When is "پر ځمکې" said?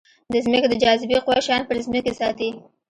1.67-2.11